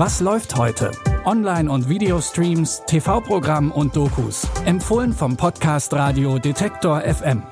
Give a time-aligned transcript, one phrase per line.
[0.00, 0.92] Was läuft heute?
[1.24, 4.46] Online- und Videostreams, TV-Programm und Dokus.
[4.64, 7.42] Empfohlen vom Podcast Radio Detektor FM.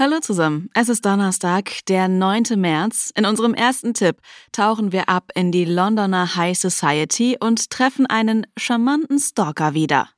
[0.00, 2.42] Hallo zusammen, es ist Donnerstag, der 9.
[2.56, 3.12] März.
[3.14, 4.16] In unserem ersten Tipp
[4.50, 10.08] tauchen wir ab in die Londoner High Society und treffen einen charmanten Stalker wieder.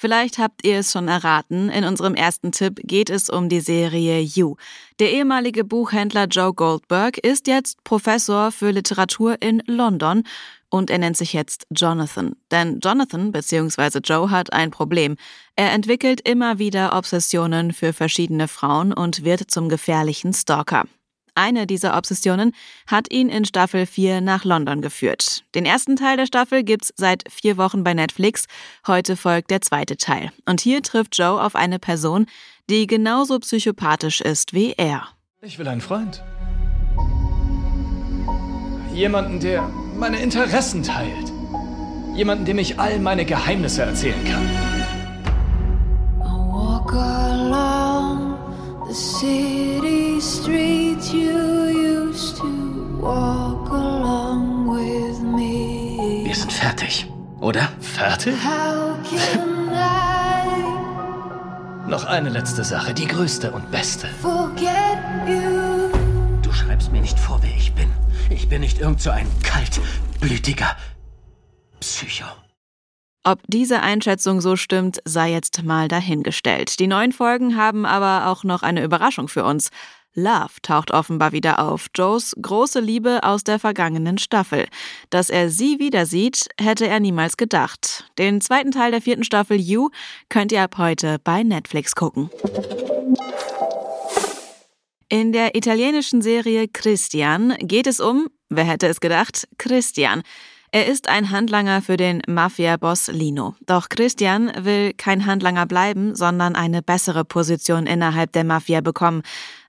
[0.00, 4.20] Vielleicht habt ihr es schon erraten, in unserem ersten Tipp geht es um die Serie
[4.20, 4.54] You.
[5.00, 10.22] Der ehemalige Buchhändler Joe Goldberg ist jetzt Professor für Literatur in London
[10.70, 12.36] und er nennt sich jetzt Jonathan.
[12.52, 13.98] Denn Jonathan bzw.
[14.04, 15.16] Joe hat ein Problem.
[15.56, 20.84] Er entwickelt immer wieder Obsessionen für verschiedene Frauen und wird zum gefährlichen Stalker.
[21.38, 22.52] Eine dieser Obsessionen
[22.88, 25.44] hat ihn in Staffel 4 nach London geführt.
[25.54, 28.46] Den ersten Teil der Staffel gibt's seit vier Wochen bei Netflix.
[28.88, 30.32] Heute folgt der zweite Teil.
[30.46, 32.26] Und hier trifft Joe auf eine Person,
[32.68, 35.06] die genauso psychopathisch ist wie er.
[35.40, 36.24] Ich will einen Freund.
[38.92, 39.62] Jemanden, der
[39.96, 41.32] meine Interessen teilt.
[42.16, 44.44] Jemanden, dem ich all meine Geheimnisse erzählen kann.
[46.20, 48.36] I walk along
[48.88, 51.37] the city streets you
[56.24, 57.06] Wir sind fertig,
[57.40, 57.68] oder?
[57.80, 58.34] Fertig?
[61.86, 64.08] Noch eine letzte Sache, die größte und beste.
[66.42, 67.88] Du schreibst mir nicht vor, wer ich bin.
[68.30, 70.76] Ich bin nicht irgend so ein kaltblütiger
[71.80, 72.26] Psycho.
[73.24, 76.80] Ob diese Einschätzung so stimmt, sei jetzt mal dahingestellt.
[76.80, 79.70] Die neuen Folgen haben aber auch noch eine Überraschung für uns.
[80.14, 84.66] Love taucht offenbar wieder auf, Joes große Liebe aus der vergangenen Staffel.
[85.10, 88.10] Dass er sie wieder sieht, hätte er niemals gedacht.
[88.18, 89.90] Den zweiten Teil der vierten Staffel You
[90.28, 92.30] könnt ihr ab heute bei Netflix gucken.
[95.08, 100.22] In der italienischen Serie Christian geht es um, wer hätte es gedacht, Christian.
[100.70, 103.54] Er ist ein Handlanger für den Mafia-Boss Lino.
[103.64, 109.22] Doch Christian will kein Handlanger bleiben, sondern eine bessere Position innerhalb der Mafia bekommen.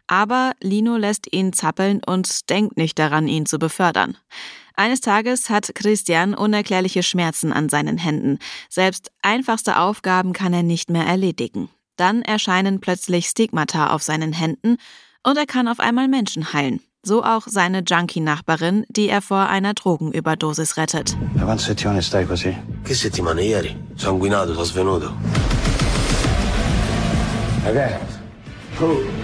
[0.09, 4.17] Aber Lino lässt ihn zappeln und denkt nicht daran, ihn zu befördern.
[4.75, 8.39] Eines Tages hat Christian unerklärliche Schmerzen an seinen Händen.
[8.69, 11.69] Selbst einfachste Aufgaben kann er nicht mehr erledigen.
[11.95, 14.77] Dann erscheinen plötzlich Stigmata auf seinen Händen
[15.21, 16.81] und er kann auf einmal Menschen heilen.
[17.03, 21.15] So auch seine Junkie-Nachbarin, die er vor einer Drogenüberdosis rettet.
[21.37, 22.57] Quante settimane stai così?
[22.83, 23.75] Che settimane ieri?
[23.95, 25.13] Sanguinato, sono svenuto.
[27.63, 29.18] Ragazzi.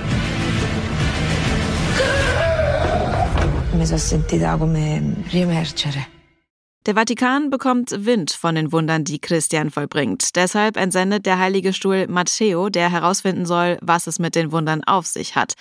[6.88, 10.36] Der Vatikan bekommt Wind von den Wundern, die Christian vollbringt.
[10.36, 15.06] Deshalb entsendet der Heilige Stuhl Matteo, der herausfinden soll, was es mit den Wundern auf
[15.06, 15.54] sich hat.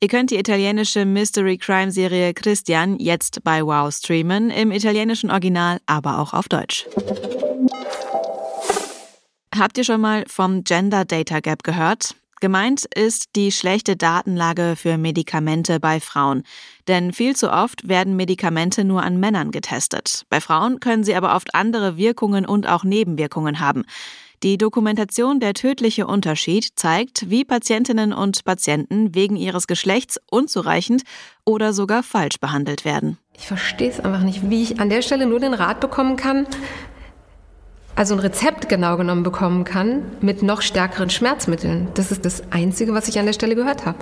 [0.00, 5.78] Ihr könnt die italienische Mystery Crime Serie Christian jetzt bei Wow streamen, im italienischen Original,
[5.84, 6.86] aber auch auf Deutsch.
[9.54, 12.14] Habt ihr schon mal vom Gender Data Gap gehört?
[12.40, 16.42] Gemeint ist die schlechte Datenlage für Medikamente bei Frauen.
[16.86, 20.24] Denn viel zu oft werden Medikamente nur an Männern getestet.
[20.28, 23.84] Bei Frauen können sie aber oft andere Wirkungen und auch Nebenwirkungen haben.
[24.42, 31.04] Die Dokumentation Der tödliche Unterschied zeigt, wie Patientinnen und Patienten wegen ihres Geschlechts unzureichend
[31.46, 33.16] oder sogar falsch behandelt werden.
[33.32, 36.46] Ich verstehe es einfach nicht, wie ich an der Stelle nur den Rat bekommen kann,
[37.96, 41.88] also ein Rezept genau genommen bekommen kann mit noch stärkeren Schmerzmitteln.
[41.94, 43.98] Das ist das Einzige, was ich an der Stelle gehört habe.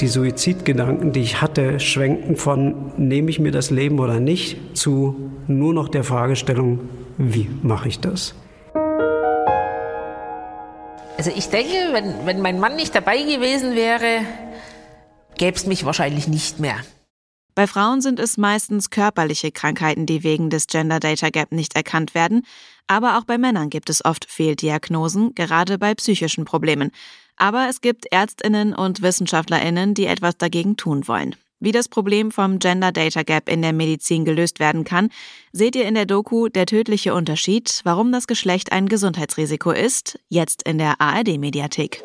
[0.00, 5.30] Die Suizidgedanken, die ich hatte, schwenkten von nehme ich mir das Leben oder nicht zu
[5.46, 6.80] nur noch der Fragestellung,
[7.18, 8.34] wie mache ich das?
[11.16, 14.22] Also ich denke, wenn, wenn mein Mann nicht dabei gewesen wäre,
[15.36, 16.76] gäbe es mich wahrscheinlich nicht mehr.
[17.54, 22.14] Bei Frauen sind es meistens körperliche Krankheiten, die wegen des Gender Data Gap nicht erkannt
[22.14, 22.44] werden,
[22.88, 26.90] aber auch bei Männern gibt es oft Fehldiagnosen, gerade bei psychischen Problemen.
[27.36, 31.36] Aber es gibt Ärztinnen und Wissenschaftlerinnen, die etwas dagegen tun wollen.
[31.60, 35.08] Wie das Problem vom Gender Data Gap in der Medizin gelöst werden kann,
[35.52, 40.64] seht ihr in der Doku Der tödliche Unterschied, warum das Geschlecht ein Gesundheitsrisiko ist, jetzt
[40.64, 42.02] in der ARD Mediathek.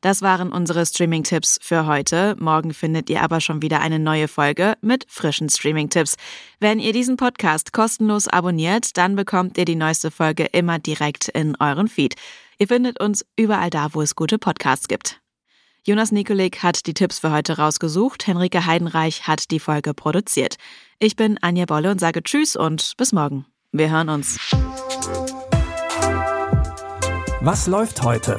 [0.00, 2.36] Das waren unsere Streaming-Tipps für heute.
[2.38, 6.16] Morgen findet ihr aber schon wieder eine neue Folge mit frischen Streaming-Tipps.
[6.60, 11.56] Wenn ihr diesen Podcast kostenlos abonniert, dann bekommt ihr die neueste Folge immer direkt in
[11.58, 12.14] euren Feed.
[12.58, 15.20] Ihr findet uns überall da, wo es gute Podcasts gibt.
[15.84, 18.26] Jonas Nikolik hat die Tipps für heute rausgesucht.
[18.26, 20.56] Henrike Heidenreich hat die Folge produziert.
[20.98, 23.46] Ich bin Anja Bolle und sage Tschüss und bis morgen.
[23.72, 24.38] Wir hören uns.
[27.40, 28.38] Was läuft heute?